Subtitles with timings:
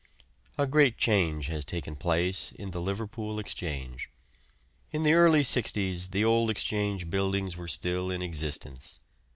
[0.57, 4.09] A great change has taken place in the Liverpool Exchange.
[4.89, 8.99] In the early 'sixties the old Exchange buildings were still in existence.